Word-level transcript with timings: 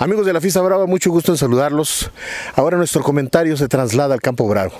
Amigos 0.00 0.24
de 0.24 0.32
la 0.32 0.40
Fiesta 0.40 0.62
Brava, 0.62 0.86
mucho 0.86 1.10
gusto 1.10 1.30
en 1.30 1.36
saludarlos. 1.36 2.10
Ahora 2.56 2.78
nuestro 2.78 3.02
comentario 3.02 3.54
se 3.58 3.68
traslada 3.68 4.14
al 4.14 4.22
Campo 4.22 4.48
Bravo. 4.48 4.72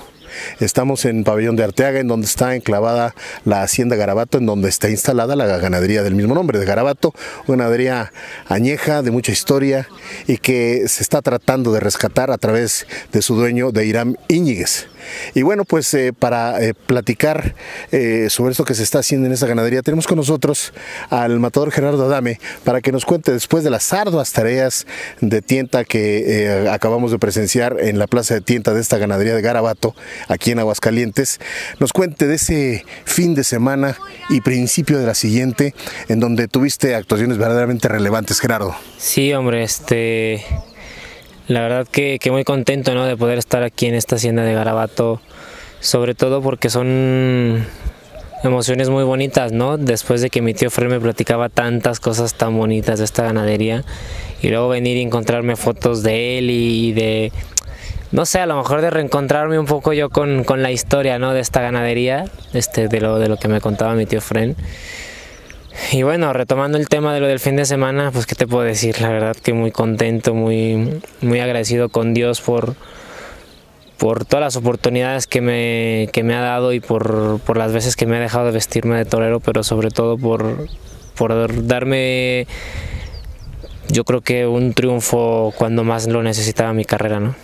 Estamos 0.61 1.05
en 1.05 1.25
Pabellón 1.25 1.57
de 1.57 1.65
Arteaga, 1.65 2.01
en 2.01 2.09
donde 2.09 2.27
está 2.27 2.55
enclavada 2.55 3.15
la 3.45 3.63
Hacienda 3.63 3.97
Garabato, 3.97 4.39
en 4.39 4.47
donde 4.47 4.71
está 4.71 4.89
instalada 4.89 5.37
la 5.37 5.45
ganadería 5.59 6.03
del 6.03 6.15
mismo 6.15 6.35
nombre, 6.35 6.59
de 6.59 6.65
Garabato, 6.65 7.13
una 7.47 7.65
ganadería 7.65 8.15
añeja, 8.49 9.03
de 9.03 9.11
mucha 9.11 9.31
historia 9.31 9.87
y 10.27 10.39
que 10.39 10.89
se 10.89 11.03
está 11.03 11.21
tratando 11.21 11.71
de 11.71 11.81
rescatar 11.81 12.31
a 12.31 12.39
través 12.39 12.87
de 13.13 13.21
su 13.21 13.35
dueño, 13.35 13.73
de 13.73 13.85
Irán 13.85 14.17
Íñiguez. 14.29 14.89
Y 15.35 15.43
bueno, 15.43 15.65
pues 15.65 15.93
eh, 15.95 16.13
para 16.13 16.63
eh, 16.63 16.75
platicar 16.75 17.55
eh, 17.93 18.29
sobre 18.31 18.53
esto 18.53 18.65
que 18.65 18.75
se 18.75 18.83
está 18.83 19.01
haciendo 19.01 19.27
en 19.27 19.33
esa 19.33 19.47
ganadería, 19.47 19.83
tenemos 19.83 20.07
con 20.07 20.17
nosotros 20.17 20.73
al 21.09 21.39
matador 21.41 21.71
Gerardo 21.71 22.05
Adame 22.05 22.39
para 22.65 22.81
que 22.81 22.93
nos 22.93 23.05
cuente 23.05 23.33
después 23.33 23.65
de 23.65 23.71
las 23.71 23.93
arduas 23.93 24.33
tareas 24.33 24.87
de 25.21 25.43
tienta 25.43 25.85
que 25.85 26.69
acabamos 26.71 27.11
de 27.11 27.19
presenciar 27.19 27.77
en 27.81 27.99
la 27.99 28.07
plaza 28.07 28.35
de 28.35 28.41
tienta 28.41 28.75
de 28.75 28.81
esta 28.81 28.99
ganadería 28.99 29.35
de 29.35 29.43
Garabato, 29.43 29.95
aquí 30.29 30.51
en 30.53 30.59
Aguascalientes, 30.59 31.41
nos 31.79 31.93
cuente 31.93 32.27
de 32.27 32.35
ese 32.35 32.85
fin 33.05 33.35
de 33.35 33.45
semana 33.45 33.97
y 34.29 34.41
principio 34.41 34.99
de 34.99 35.07
la 35.07 35.15
siguiente, 35.15 35.75
en 36.09 36.21
donde 36.21 36.49
tuviste 36.49 36.95
actuaciones 36.95 37.39
verdaderamente 37.39 37.89
relevantes, 37.89 38.41
Gerardo. 38.41 38.75
Sí, 38.99 39.33
hombre, 39.33 39.63
este 39.63 40.45
la 41.51 41.63
verdad 41.63 41.89
que, 41.89 42.21
muy 42.31 42.45
contento 42.45 42.95
¿no? 42.95 43.07
de 43.07 43.17
poder 43.17 43.37
estar 43.37 43.65
aquí 43.65 43.87
en 43.87 43.97
esta 43.97 44.15
hacienda 44.15 44.45
de 44.45 44.55
Garabato, 44.55 45.21
sobre 45.81 46.15
todo 46.15 46.41
porque 46.43 46.71
son 46.71 47.67
emociones 48.45 48.89
muy 48.89 49.03
bonitas, 49.03 49.51
¿no? 49.51 49.77
Después 49.77 50.21
de 50.21 50.31
que 50.31 50.43
mi 50.43 50.55
tío 50.55 50.71
Fred 50.71 50.89
me 50.89 51.01
platicaba 51.01 51.49
tantas 51.49 51.99
cosas 51.99 52.35
tan 52.35 52.57
bonitas 52.57 53.01
de 53.01 53.05
esta 53.05 53.25
ganadería 53.25 53.83
y 54.41 54.49
luego 54.49 54.69
venir 54.69 54.97
y 54.97 55.03
encontrarme 55.03 55.57
fotos 55.57 56.05
de 56.05 56.39
él 56.39 56.51
y 56.51 56.93
de, 56.93 57.33
no 58.13 58.27
sé, 58.27 58.39
a 58.39 58.47
lo 58.47 58.57
mejor 58.57 58.81
de 58.81 58.91
reencontrarme 58.91 59.59
un 59.59 59.67
poco 59.67 59.93
yo 59.93 60.09
con, 60.09 60.45
con 60.45 60.63
la 60.63 60.71
historia, 60.71 61.19
¿no? 61.19 61.35
De 61.35 61.41
esta 61.41 61.61
ganadería, 61.61 62.27
este, 62.53 62.87
de, 62.87 63.01
lo, 63.01 63.19
de 63.19 63.29
lo 63.29 63.39
que 63.39 63.49
me 63.49 63.61
contaba 63.61 63.95
mi 63.95 64.07
tío 64.07 64.21
Fred. 64.21 64.55
Y 65.93 66.03
bueno, 66.03 66.33
retomando 66.33 66.79
el 66.79 66.89
tema 66.89 67.15
de 67.15 67.21
lo 67.21 67.27
del 67.27 67.41
fin 67.41 67.57
de 67.57 67.65
semana, 67.65 68.11
pues 68.13 68.27
qué 68.27 68.35
te 68.35 68.47
puedo 68.47 68.65
decir, 68.65 69.01
la 69.01 69.09
verdad 69.09 69.37
que 69.37 69.53
muy 69.53 69.71
contento, 69.71 70.35
muy, 70.35 71.01
muy 71.21 71.41
agradecido 71.41 71.89
con 71.89 72.15
Dios 72.15 72.41
por, 72.41 72.75
por 73.99 74.25
todas 74.25 74.43
las 74.43 74.57
oportunidades 74.57 75.27
que 75.27 75.41
me, 75.41 76.09
que 76.13 76.23
me 76.23 76.35
ha 76.35 76.41
dado 76.41 76.73
y 76.73 76.81
por, 76.81 77.41
por, 77.41 77.57
las 77.57 77.73
veces 77.73 77.97
que 77.97 78.07
me 78.07 78.17
ha 78.17 78.21
dejado 78.21 78.47
de 78.47 78.53
vestirme 78.53 78.97
de 78.97 79.05
torero, 79.05 79.41
pero 79.41 79.63
sobre 79.63 79.91
todo 79.91 80.17
por, 80.17 80.67
por 81.17 81.67
darme, 81.67 82.47
yo 83.89 84.05
creo 84.05 84.21
que 84.23 84.47
un 84.47 84.75
triunfo 84.75 85.53
cuando 85.57 85.85
más 85.85 86.07
lo 86.07 86.23
necesitaba 86.23 86.73
mi 86.73 86.85
carrera, 86.85 87.21
¿no? 87.21 87.35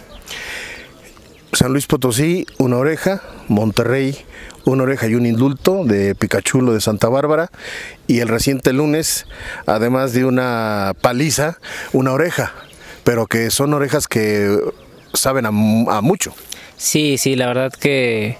San 1.52 1.72
Luis 1.72 1.86
Potosí, 1.86 2.46
una 2.58 2.76
oreja, 2.76 3.22
Monterrey, 3.48 4.16
una 4.64 4.82
oreja 4.82 5.06
y 5.06 5.14
un 5.14 5.26
indulto 5.26 5.84
de 5.84 6.14
Picachulo 6.14 6.72
de 6.72 6.80
Santa 6.80 7.08
Bárbara 7.08 7.50
y 8.06 8.20
el 8.20 8.28
reciente 8.28 8.72
lunes, 8.72 9.26
además 9.66 10.12
de 10.12 10.24
una 10.24 10.92
paliza, 11.00 11.58
una 11.92 12.12
oreja, 12.12 12.52
pero 13.04 13.26
que 13.26 13.50
son 13.50 13.74
orejas 13.74 14.08
que 14.08 14.58
saben 15.12 15.46
a, 15.46 15.50
mucho. 15.50 16.34
Sí, 16.76 17.16
sí, 17.18 17.36
la 17.36 17.46
verdad 17.46 17.72
que, 17.72 18.38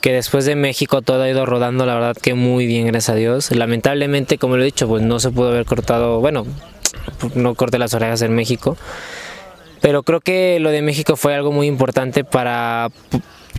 que 0.00 0.12
después 0.12 0.44
de 0.44 0.56
México 0.56 1.02
todo 1.02 1.22
ha 1.22 1.28
ido 1.28 1.46
rodando, 1.46 1.86
la 1.86 1.94
verdad 1.94 2.16
que 2.16 2.34
muy 2.34 2.66
bien, 2.66 2.86
gracias 2.86 3.10
a 3.10 3.14
Dios. 3.14 3.50
Lamentablemente, 3.50 4.38
como 4.38 4.56
lo 4.56 4.62
he 4.62 4.66
dicho, 4.66 4.88
pues 4.88 5.02
no 5.02 5.20
se 5.20 5.30
pudo 5.30 5.48
haber 5.48 5.64
cortado, 5.64 6.20
bueno, 6.20 6.46
no 7.34 7.54
corté 7.54 7.78
las 7.78 7.94
orejas 7.94 8.22
en 8.22 8.34
México, 8.34 8.76
pero 9.80 10.02
creo 10.02 10.20
que 10.20 10.58
lo 10.60 10.70
de 10.70 10.82
México 10.82 11.16
fue 11.16 11.34
algo 11.34 11.52
muy 11.52 11.66
importante 11.66 12.24
para 12.24 12.90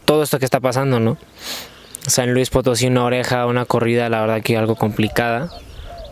todo 0.09 0.24
esto 0.24 0.40
que 0.40 0.46
está 0.46 0.59
pasando, 0.59 1.00
¿no? 1.00 1.20
San 2.08 2.34
Luis 2.34 2.50
Potosí 2.50 2.88
una 2.88 3.06
oreja, 3.06 3.46
una 3.46 3.66
corrida, 3.66 4.09
la 4.09 4.22
verdad 4.22 4.42
que 4.42 4.58
algo 4.58 4.75
complicada. 4.75 5.52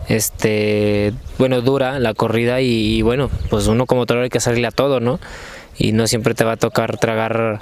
Este, 0.08 1.14
bueno, 1.40 1.62
dura 1.62 1.98
la 1.98 2.14
corrida 2.14 2.62
y, 2.62 3.02
bueno, 3.02 3.32
pues 3.50 3.66
uno 3.66 3.88
como 3.88 4.06
torero 4.06 4.26
hay 4.26 4.30
que 4.30 4.40
salirle 4.40 4.68
a 4.68 4.72
todo, 4.72 5.00
¿no? 5.00 5.20
Y 5.80 5.94
no 5.94 6.06
siempre 6.06 6.36
te 6.36 6.44
va 6.44 6.52
a 6.52 6.58
tocar 6.58 7.00
tragar 7.00 7.62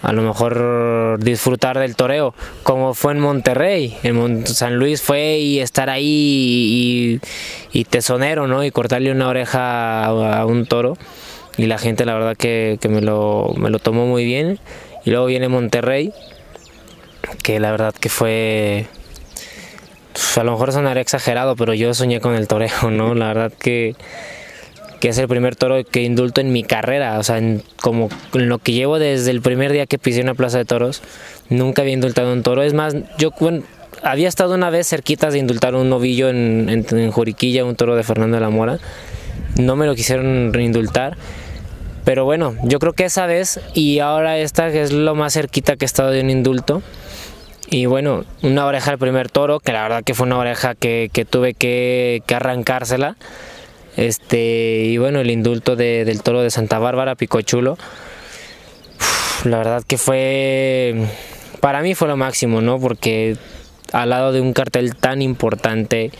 a 0.00 0.12
lo 0.12 0.22
mejor 0.22 1.18
disfrutar 1.18 1.76
del 1.80 1.96
toreo, 1.96 2.34
como 2.62 2.94
fue 2.94 3.10
en 3.14 3.18
Monterrey. 3.18 3.96
En 4.04 4.46
San 4.46 4.76
Luis 4.76 5.02
fue 5.02 5.38
y 5.38 5.58
estar 5.58 5.90
ahí 5.90 7.20
y, 7.72 7.84
tesonero, 7.86 8.46
¿no? 8.46 8.62
Y 8.62 8.70
cortarle 8.70 9.10
una 9.10 9.26
oreja 9.26 10.04
a, 10.04 10.46
un 10.46 10.66
toro. 10.66 10.96
Y 11.56 11.66
la 11.66 11.78
gente, 11.78 12.04
la 12.04 12.14
verdad, 12.14 12.36
que, 12.36 12.78
me 12.88 13.00
lo 13.00 13.80
tomó 13.82 14.06
muy 14.06 14.24
bien. 14.24 14.60
Y 15.04 15.10
luego 15.10 15.26
viene 15.26 15.48
Monterrey, 15.48 16.12
que 17.42 17.60
la 17.60 17.70
verdad 17.70 17.94
que 17.94 18.08
fue 18.08 18.86
pues, 20.18 20.36
a 20.36 20.42
lo 20.42 20.52
mejor 20.52 20.72
sonará 20.72 21.00
exagerado, 21.00 21.54
pero 21.54 21.74
yo 21.74 21.94
soñé 21.94 22.20
con 22.20 22.34
el 22.34 22.48
toreo, 22.48 22.90
¿no? 22.90 23.14
La 23.14 23.28
verdad 23.28 23.52
que, 23.56 23.94
que 25.00 25.10
es 25.10 25.18
el 25.18 25.28
primer 25.28 25.54
toro 25.54 25.84
que 25.84 26.02
indulto 26.02 26.40
en 26.40 26.52
mi 26.52 26.64
carrera, 26.64 27.18
o 27.18 27.22
sea, 27.22 27.38
en, 27.38 27.62
como 27.80 28.08
en 28.34 28.48
lo 28.48 28.58
que 28.58 28.72
llevo 28.72 28.98
desde 28.98 29.30
el 29.30 29.42
primer 29.42 29.72
día 29.72 29.86
que 29.86 29.96
pisé 29.96 30.20
una 30.20 30.34
plaza 30.34 30.58
de 30.58 30.64
toros, 30.64 31.02
nunca 31.50 31.82
había 31.82 31.94
indultado 31.94 32.32
un 32.32 32.42
toro. 32.42 32.62
Es 32.62 32.74
más, 32.74 32.96
yo 33.18 33.30
había 34.02 34.28
estado 34.28 34.54
una 34.54 34.70
vez 34.70 34.88
cerquita 34.88 35.30
de 35.30 35.38
indultar 35.38 35.76
un 35.76 35.88
novillo 35.88 36.28
en, 36.28 36.68
en, 36.68 37.10
Juriquilla, 37.12 37.64
un 37.64 37.76
toro 37.76 37.94
de 37.94 38.02
Fernando 38.02 38.36
de 38.36 38.40
la 38.40 38.50
Mora, 38.50 38.78
no 39.56 39.76
me 39.76 39.86
lo 39.86 39.94
quisieron 39.94 40.52
indultar. 40.60 41.16
Pero 42.08 42.24
bueno, 42.24 42.56
yo 42.62 42.78
creo 42.78 42.94
que 42.94 43.04
esa 43.04 43.26
vez 43.26 43.60
y 43.74 43.98
ahora 43.98 44.38
esta 44.38 44.72
que 44.72 44.80
es 44.80 44.92
lo 44.92 45.14
más 45.14 45.34
cerquita 45.34 45.76
que 45.76 45.84
he 45.84 45.90
estado 45.92 46.10
de 46.10 46.22
un 46.22 46.30
indulto, 46.30 46.80
y 47.68 47.84
bueno, 47.84 48.24
una 48.40 48.64
oreja 48.64 48.92
del 48.92 48.98
primer 48.98 49.28
toro, 49.28 49.60
que 49.60 49.72
la 49.72 49.82
verdad 49.82 50.02
que 50.02 50.14
fue 50.14 50.26
una 50.26 50.38
oreja 50.38 50.74
que, 50.74 51.10
tuve 51.28 51.52
que, 51.52 52.22
arrancársela. 52.34 53.16
Este, 53.98 54.84
y 54.86 54.96
bueno, 54.96 55.20
el 55.20 55.30
indulto 55.30 55.76
del 55.76 56.22
toro 56.22 56.40
de 56.40 56.48
Santa 56.48 56.78
Bárbara, 56.78 57.14
Picochulo. 57.14 57.76
la 59.44 59.58
verdad 59.58 59.82
que 59.86 59.98
fue, 59.98 60.94
para 61.60 61.82
mí 61.82 61.94
fue 61.94 62.08
lo 62.08 62.16
máximo, 62.16 62.62
¿no? 62.62 62.80
Porque 62.80 63.36
al 63.92 64.08
lado 64.08 64.32
de 64.32 64.40
un 64.40 64.54
cartel 64.54 64.96
tan 64.96 65.20
importante, 65.20 66.10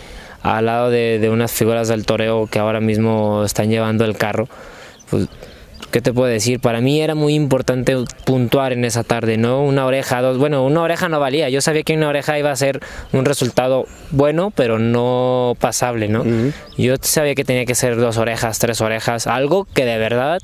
al 0.42 0.66
lado 0.66 0.90
de, 0.90 1.18
de 1.18 1.30
unas 1.30 1.50
figuras 1.50 1.88
del 1.88 2.04
toreo 2.04 2.46
que 2.46 2.58
ahora 2.58 2.80
mismo 2.80 3.42
están 3.42 3.70
llevando 3.70 4.04
el 4.04 4.18
carro, 4.18 4.50
pues 5.08 5.28
¿qué 5.90 6.00
te 6.00 6.12
puedo 6.12 6.28
decir? 6.28 6.60
Para 6.60 6.80
mí 6.80 7.00
era 7.00 7.14
muy 7.14 7.34
importante 7.34 7.96
puntuar 8.24 8.72
en 8.72 8.84
esa 8.84 9.04
tarde, 9.04 9.36
¿no? 9.36 9.62
Una 9.62 9.86
oreja, 9.86 10.20
dos, 10.20 10.38
bueno, 10.38 10.64
una 10.64 10.82
oreja 10.82 11.08
no 11.08 11.18
valía, 11.20 11.48
yo 11.48 11.60
sabía 11.60 11.82
que 11.82 11.94
una 11.94 12.08
oreja 12.08 12.38
iba 12.38 12.50
a 12.50 12.56
ser 12.56 12.80
un 13.12 13.24
resultado 13.24 13.86
bueno, 14.10 14.50
pero 14.50 14.78
no 14.78 15.56
pasable, 15.60 16.08
¿no? 16.08 16.24
Yo 16.76 16.96
sabía 17.00 17.34
que 17.34 17.44
tenía 17.44 17.64
que 17.64 17.74
ser 17.74 17.96
dos 17.96 18.18
orejas, 18.18 18.58
tres 18.58 18.80
orejas, 18.80 19.26
algo 19.26 19.64
que 19.64 19.84
de 19.84 19.98
verdad 19.98 20.38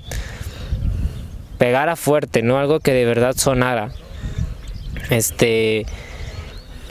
pegara 1.59 1.97
fuerte, 1.97 2.43
¿no? 2.43 2.59
Algo 2.59 2.81
que 2.81 2.93
de 2.93 3.05
verdad 3.05 3.35
sonara. 3.37 3.91
Este 5.11 5.85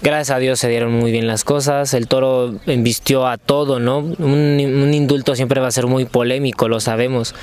gracias 0.04 0.36
a 0.36 0.40
Dios 0.40 0.60
se 0.60 0.68
dieron 0.68 0.92
muy 0.92 1.12
bien 1.12 1.28
las 1.28 1.46
cosas, 1.46 1.94
el 1.94 2.08
toro 2.08 2.56
embistió 2.68 3.26
a 3.26 3.38
todo, 3.38 3.80
¿no? 3.80 4.00
Un, 4.00 4.20
un, 4.20 4.94
indulto 4.94 5.34
siempre 5.36 5.62
va 5.62 5.68
a 5.68 5.72
ser 5.72 5.88
muy 5.88 6.04
polémico, 6.04 6.68
lo 6.68 6.82
sabemos, 6.82 7.34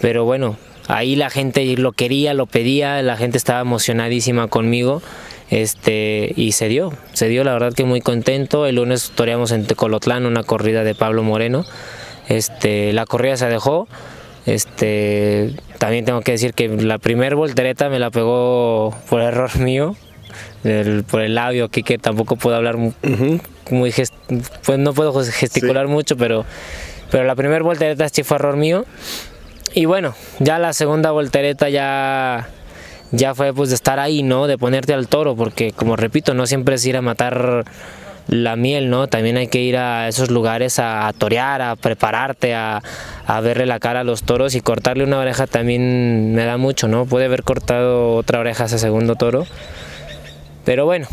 pero 0.00 0.24
bueno, 0.24 0.56
ahí 0.88 1.16
la 1.16 1.30
gente 1.30 1.76
lo 1.76 1.92
quería, 1.92 2.34
lo 2.34 2.46
pedía, 2.46 3.02
la 3.02 3.16
gente 3.16 3.38
estaba 3.38 3.60
emocionadísima 3.60 4.48
conmigo. 4.48 5.02
Este, 5.50 6.32
y 6.34 6.52
se 6.52 6.68
dio, 6.68 6.94
se 7.12 7.28
dio 7.28 7.44
la 7.44 7.52
verdad 7.52 7.74
que 7.74 7.84
muy 7.84 8.00
contento. 8.00 8.66
El 8.66 8.76
lunes 8.76 9.12
toreamos 9.14 9.52
en 9.52 9.66
Tecolotlán 9.66 10.24
una 10.24 10.42
corrida 10.44 10.82
de 10.82 10.94
Pablo 10.94 11.22
Moreno. 11.22 11.66
Este, 12.28 12.92
la 12.94 13.04
corrida 13.04 13.36
se 13.36 13.48
dejó. 13.48 13.86
Este, 14.46 15.54
también 15.78 16.04
tengo 16.04 16.22
que 16.22 16.32
decir 16.32 16.54
que 16.54 16.68
la 16.68 16.98
primer 16.98 17.36
voltereta 17.36 17.90
me 17.90 17.98
la 17.98 18.10
pegó 18.10 18.96
por 19.10 19.20
error 19.20 19.56
mío, 19.58 19.94
por 21.10 21.20
el 21.20 21.34
labio 21.34 21.66
aquí 21.66 21.82
que 21.82 21.98
tampoco 21.98 22.36
puedo 22.36 22.56
hablar 22.56 22.76
muy, 22.76 22.94
pues 24.64 24.78
no 24.78 24.94
puedo 24.94 25.12
gesticular 25.22 25.86
mucho, 25.86 26.16
pero, 26.16 26.44
pero 27.10 27.24
la 27.24 27.36
primera 27.36 27.62
voltereta 27.62 28.08
sí 28.08 28.22
fue 28.22 28.38
error 28.38 28.56
mío 28.56 28.84
y 29.74 29.84
bueno, 29.86 30.14
ya 30.38 30.58
la 30.58 30.72
segunda 30.72 31.10
voltereta 31.10 31.68
ya, 31.68 32.48
ya 33.10 33.34
fue 33.34 33.52
pues 33.52 33.70
de 33.70 33.74
estar 33.74 33.98
ahí, 33.98 34.22
¿no? 34.22 34.46
De 34.46 34.58
ponerte 34.58 34.94
al 34.94 35.08
toro, 35.08 35.36
porque 35.36 35.72
como 35.72 35.96
repito, 35.96 36.34
no 36.34 36.46
siempre 36.46 36.76
es 36.76 36.86
ir 36.86 36.96
a 36.96 37.02
matar 37.02 37.64
la 38.28 38.56
miel, 38.56 38.90
¿no? 38.90 39.08
También 39.08 39.36
hay 39.36 39.48
que 39.48 39.60
ir 39.60 39.76
a 39.76 40.08
esos 40.08 40.30
lugares 40.30 40.78
a, 40.78 41.12
torear, 41.16 41.62
a 41.62 41.76
prepararte, 41.76 42.54
a, 42.54 42.82
a, 43.26 43.40
verle 43.40 43.66
la 43.66 43.78
cara 43.78 44.00
a 44.00 44.04
los 44.04 44.22
toros 44.22 44.54
y 44.54 44.60
cortarle 44.60 45.04
una 45.04 45.18
oreja 45.18 45.46
también 45.46 46.34
me 46.34 46.44
da 46.44 46.56
mucho, 46.56 46.88
¿no? 46.88 47.06
Puede 47.06 47.26
haber 47.26 47.42
cortado 47.42 48.14
otra 48.16 48.40
oreja 48.40 48.64
a 48.64 48.66
ese 48.66 48.78
segundo 48.78 49.16
toro. 49.16 49.46
Pero 50.64 50.84
bueno, 50.84 51.08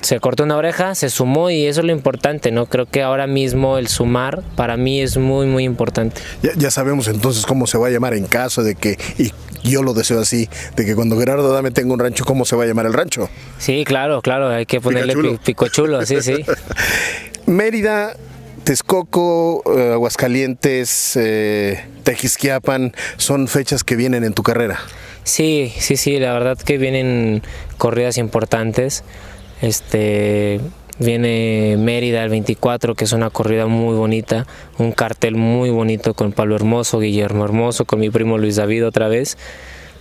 se 0.00 0.20
cortó 0.20 0.44
una 0.44 0.56
oreja, 0.56 0.94
se 0.94 1.10
sumó 1.10 1.50
y 1.50 1.66
eso 1.66 1.80
es 1.80 1.86
lo 1.86 1.92
importante, 1.92 2.50
¿no? 2.50 2.66
Creo 2.66 2.86
que 2.86 3.02
ahora 3.02 3.26
mismo 3.26 3.78
el 3.78 3.88
sumar 3.88 4.42
para 4.56 4.76
mí 4.76 5.00
es 5.00 5.16
muy, 5.16 5.46
muy 5.46 5.64
importante. 5.64 6.20
Ya, 6.56 6.70
sabemos 6.70 7.08
entonces 7.08 7.44
cómo 7.46 7.66
se 7.66 7.78
va 7.78 7.88
a 7.88 7.90
llamar 7.90 8.14
en 8.14 8.26
caso 8.26 8.62
de 8.62 8.74
que, 8.74 8.98
y 9.18 9.32
yo 9.68 9.82
lo 9.82 9.94
deseo 9.94 10.20
así, 10.20 10.48
de 10.76 10.84
que 10.84 10.94
cuando 10.94 11.18
Gerardo 11.18 11.52
Dame 11.52 11.70
tenga 11.70 11.92
un 11.92 12.00
rancho, 12.00 12.24
¿cómo 12.24 12.44
se 12.44 12.56
va 12.56 12.64
a 12.64 12.66
llamar 12.66 12.86
el 12.86 12.92
rancho? 12.92 13.28
Sí, 13.58 13.84
claro, 13.84 14.22
claro, 14.22 14.48
hay 14.48 14.66
que 14.66 14.80
ponerle 14.80 15.38
picochulo, 15.44 16.04
sí, 16.06 16.22
sí. 16.22 16.44
Mérida, 17.46 18.16
Texcoco, 18.64 19.62
eh, 19.76 19.92
Aguascalientes, 19.92 21.16
eh, 21.16 21.84
Tejisquiapan, 22.02 22.94
son 23.16 23.46
fechas 23.46 23.84
que 23.84 23.94
vienen 23.96 24.24
en 24.24 24.32
tu 24.32 24.42
carrera. 24.42 24.80
Sí, 25.22 25.72
sí, 25.78 25.96
sí, 25.96 26.18
la 26.18 26.32
verdad 26.32 26.56
que 26.56 26.78
vienen 26.78 27.42
corridas 27.78 28.16
importantes. 28.16 29.04
Este 29.62 30.60
viene 30.98 31.76
Mérida 31.78 32.22
el 32.24 32.30
24, 32.30 32.94
que 32.94 33.04
es 33.04 33.12
una 33.12 33.30
corrida 33.30 33.66
muy 33.66 33.94
bonita, 33.94 34.46
un 34.78 34.92
cartel 34.92 35.36
muy 35.36 35.70
bonito 35.70 36.14
con 36.14 36.32
Pablo 36.32 36.56
Hermoso, 36.56 37.00
Guillermo 37.00 37.44
Hermoso, 37.44 37.84
con 37.84 38.00
mi 38.00 38.10
primo 38.10 38.38
Luis 38.38 38.56
David 38.56 38.86
otra 38.86 39.08
vez. 39.08 39.36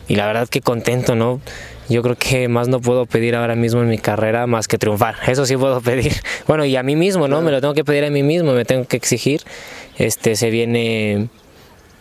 Y 0.07 0.16
la 0.16 0.28
verdad 0.28 0.48
que 0.48 0.62
contento, 0.62 1.16
¿no? 1.16 1.42
Yo 1.90 2.02
creo 2.04 2.16
que 2.16 2.48
más 2.48 2.68
no 2.68 2.80
puedo 2.80 3.06
pedir 3.06 3.36
ahora 3.36 3.56
mismo 3.56 3.81
en 3.81 3.90
mi 3.90 3.98
carrera 3.98 4.46
más 4.46 4.68
que 4.68 4.78
triunfar. 4.78 5.16
Eso 5.28 5.46
sí 5.46 5.57
puedo 5.57 5.81
pedir. 5.81 6.13
Bueno, 6.48 6.66
y 6.66 6.75
a 6.75 6.84
mí 6.84 6.96
mismo, 6.96 7.28
¿no? 7.28 7.42
Me 7.42 7.52
lo 7.52 7.62
tengo 7.62 7.74
que 7.74 7.84
pedir 7.84 8.06
a 8.06 8.10
mí 8.10 8.24
mismo, 8.24 8.54
me 8.54 8.66
tengo 8.66 8.86
que 8.86 8.98
exigir. 8.98 9.42
Este 9.98 10.36
se 10.36 10.50
viene 10.50 11.30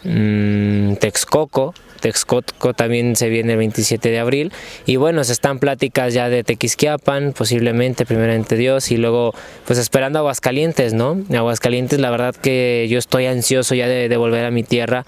mmm, 0.04 0.94
Texcoco, 0.94 1.74
Texcoco 2.04 2.74
también 2.74 3.16
se 3.16 3.30
viene 3.30 3.52
el 3.52 3.58
27 3.58 4.10
de 4.10 4.18
abril. 4.18 4.52
Y 4.84 4.96
bueno, 4.96 5.24
se 5.24 5.32
están 5.32 5.58
pláticas 5.58 6.12
ya 6.12 6.28
de 6.28 6.44
Tequisquiapan, 6.44 7.32
posiblemente, 7.32 8.04
primeramente 8.04 8.56
Dios, 8.56 8.90
y 8.90 8.98
luego 8.98 9.32
pues 9.66 9.78
esperando 9.78 10.18
Aguascalientes, 10.18 10.92
¿no? 10.92 11.16
Aguascalientes, 11.34 11.98
la 11.98 12.10
verdad 12.10 12.34
que 12.34 12.86
yo 12.90 12.98
estoy 12.98 13.24
ansioso 13.24 13.74
ya 13.74 13.88
de, 13.88 14.10
de 14.10 14.16
volver 14.18 14.44
a 14.44 14.50
mi 14.50 14.62
tierra 14.62 15.06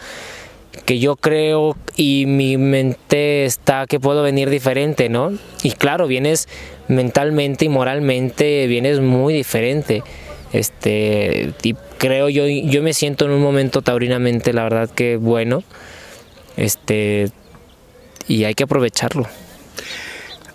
que 0.87 0.98
yo 0.98 1.16
creo 1.16 1.76
y 1.96 2.25
mi 2.26 2.56
mente 2.56 3.44
está 3.44 3.87
que 3.87 4.00
puedo 4.00 4.22
venir 4.22 4.48
diferente, 4.48 5.10
¿no? 5.10 5.32
Y 5.62 5.72
claro, 5.72 6.06
vienes 6.06 6.48
mentalmente 6.88 7.66
y 7.66 7.69
moralmente, 7.69 8.66
vienes 8.69 9.00
muy 9.00 9.34
diferente. 9.34 10.02
Este, 10.54 11.52
y 11.62 11.75
creo 11.98 12.31
yo, 12.31 12.46
yo 12.46 12.82
me 12.82 12.94
siento 12.94 13.26
en 13.26 13.32
un 13.32 13.43
momento 13.43 13.82
taurinamente, 13.82 14.54
la 14.54 14.62
verdad 14.62 14.88
que 14.88 15.16
bueno. 15.16 15.62
Este, 16.56 17.31
y 18.29 18.44
hay 18.44 18.55
que 18.55 18.64
aprovecharlo. 18.64 19.26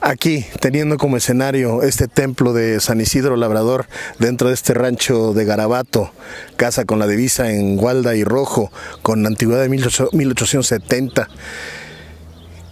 Aquí, 0.04 0.48
teniendo 0.60 0.98
como 0.98 1.16
escenario 1.16 1.84
este 1.84 2.08
templo 2.08 2.54
de 2.54 2.80
San 2.80 3.00
Isidro 3.00 3.36
Labrador 3.36 3.86
dentro 4.18 4.48
de 4.48 4.56
este 4.56 4.74
rancho 4.74 5.34
de 5.34 5.46
Garabato, 5.46 6.12
casa 6.56 6.86
con 6.86 6.98
la 6.98 7.06
divisa 7.06 7.52
en 7.52 7.78
gualda 7.78 8.16
y 8.16 8.24
rojo, 8.24 8.72
con 9.04 9.28
antigüedad 9.28 9.62
de 9.62 9.70
1870. 9.70 11.30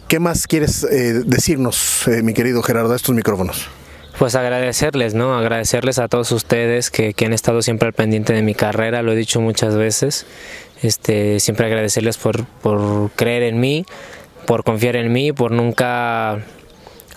¿Qué 0.08 0.20
más 0.20 0.48
quieres 0.48 0.84
eh, 0.86 1.22
decirnos, 1.24 2.08
eh, 2.08 2.24
mi 2.24 2.34
querido 2.34 2.64
Gerardo, 2.64 2.94
a 2.94 2.96
estos 2.96 3.14
micrófonos? 3.14 3.68
Pues 4.18 4.34
agradecerles, 4.34 5.14
¿no? 5.14 5.38
Agradecerles 5.38 6.00
a 6.00 6.08
todos 6.08 6.32
ustedes 6.32 6.90
que, 6.90 7.14
que 7.14 7.26
han 7.28 7.34
estado 7.34 7.62
siempre 7.62 7.90
al 7.90 7.94
pendiente 7.94 8.34
de 8.34 8.42
mi 8.42 8.56
carrera, 8.56 9.04
lo 9.04 9.12
he 9.12 9.16
dicho 9.16 9.40
muchas 9.40 9.76
veces. 9.76 10.26
Este, 10.82 11.40
siempre 11.40 11.66
agradecerles 11.66 12.18
por, 12.18 12.46
por 12.46 13.12
creer 13.12 13.44
en 13.44 13.60
mí, 13.60 13.86
por 14.46 14.64
confiar 14.64 14.96
en 14.96 15.12
mí, 15.12 15.32
por 15.32 15.52
nunca 15.52 16.40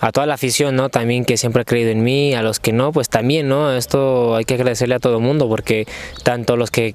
a 0.03 0.11
toda 0.11 0.27
la 0.27 0.33
afición, 0.33 0.75
¿no? 0.75 0.89
También 0.89 1.23
que 1.23 1.37
siempre 1.37 1.61
ha 1.61 1.65
creído 1.65 1.89
en 1.89 2.03
mí, 2.03 2.33
a 2.33 2.41
los 2.41 2.59
que 2.59 2.73
no, 2.73 2.91
pues 2.91 3.07
también, 3.07 3.47
¿no? 3.47 3.73
Esto 3.73 4.35
hay 4.35 4.43
que 4.43 4.55
agradecerle 4.55 4.95
a 4.95 4.99
todo 4.99 5.17
el 5.17 5.23
mundo 5.23 5.47
porque 5.47 5.87
tanto 6.23 6.57
los 6.57 6.71
que 6.71 6.93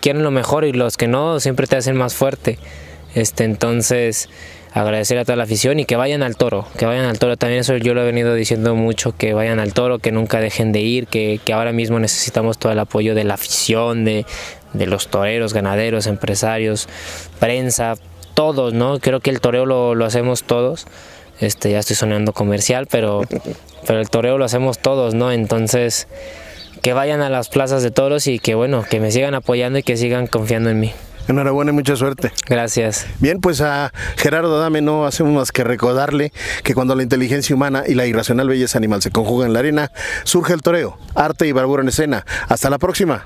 quieren 0.00 0.24
lo 0.24 0.32
mejor 0.32 0.64
y 0.64 0.72
los 0.72 0.96
que 0.96 1.06
no 1.06 1.38
siempre 1.38 1.68
te 1.68 1.76
hacen 1.76 1.96
más 1.96 2.14
fuerte. 2.14 2.58
Este, 3.14 3.44
entonces, 3.44 4.28
agradecerle 4.72 5.22
a 5.22 5.24
toda 5.24 5.36
la 5.36 5.44
afición 5.44 5.80
y 5.80 5.84
que 5.84 5.96
vayan 5.96 6.22
al 6.22 6.36
toro, 6.36 6.66
que 6.76 6.86
vayan 6.86 7.06
al 7.06 7.18
toro. 7.18 7.36
También 7.36 7.60
eso 7.60 7.76
yo 7.76 7.94
lo 7.94 8.02
he 8.02 8.04
venido 8.04 8.34
diciendo 8.34 8.74
mucho, 8.74 9.16
que 9.16 9.34
vayan 9.34 9.60
al 9.60 9.72
toro, 9.72 9.98
que 9.98 10.12
nunca 10.12 10.40
dejen 10.40 10.72
de 10.72 10.80
ir, 10.80 11.06
que, 11.06 11.40
que 11.44 11.52
ahora 11.52 11.72
mismo 11.72 11.98
necesitamos 11.98 12.58
todo 12.58 12.72
el 12.72 12.78
apoyo 12.78 13.14
de 13.14 13.24
la 13.24 13.34
afición, 13.34 14.04
de, 14.04 14.26
de 14.72 14.86
los 14.86 15.08
toreros, 15.08 15.54
ganaderos, 15.54 16.06
empresarios, 16.06 16.88
prensa, 17.38 17.94
todos, 18.34 18.74
¿no? 18.74 19.00
Creo 19.00 19.20
que 19.20 19.30
el 19.30 19.40
toreo 19.40 19.66
lo, 19.66 19.94
lo 19.94 20.04
hacemos 20.04 20.44
todos. 20.44 20.86
Este, 21.40 21.70
ya 21.70 21.78
estoy 21.78 21.96
sonando 21.96 22.32
comercial, 22.32 22.86
pero, 22.90 23.22
pero 23.86 24.00
el 24.00 24.10
toreo 24.10 24.38
lo 24.38 24.44
hacemos 24.44 24.78
todos, 24.78 25.14
¿no? 25.14 25.32
Entonces, 25.32 26.08
que 26.82 26.92
vayan 26.92 27.20
a 27.20 27.30
las 27.30 27.48
plazas 27.48 27.82
de 27.82 27.90
toros 27.90 28.26
y 28.26 28.38
que, 28.38 28.54
bueno, 28.54 28.84
que 28.88 29.00
me 29.00 29.10
sigan 29.10 29.34
apoyando 29.34 29.78
y 29.78 29.82
que 29.82 29.96
sigan 29.96 30.26
confiando 30.26 30.70
en 30.70 30.80
mí. 30.80 30.92
Enhorabuena 31.28 31.70
y 31.70 31.74
mucha 31.74 31.94
suerte. 31.94 32.32
Gracias. 32.48 33.06
Bien, 33.20 33.40
pues 33.40 33.60
a 33.60 33.92
Gerardo 34.16 34.58
Dame 34.58 34.80
no 34.80 35.06
hacemos 35.06 35.32
más 35.32 35.52
que 35.52 35.62
recordarle 35.62 36.32
que 36.64 36.74
cuando 36.74 36.94
la 36.94 37.02
inteligencia 37.02 37.54
humana 37.54 37.84
y 37.86 37.94
la 37.94 38.06
irracional 38.06 38.48
belleza 38.48 38.78
animal 38.78 39.02
se 39.02 39.10
conjugan 39.10 39.48
en 39.48 39.52
la 39.52 39.60
arena, 39.60 39.92
surge 40.24 40.54
el 40.54 40.62
toreo, 40.62 40.98
arte 41.14 41.46
y 41.46 41.52
bravura 41.52 41.82
en 41.82 41.88
escena. 41.88 42.24
Hasta 42.48 42.70
la 42.70 42.78
próxima. 42.78 43.24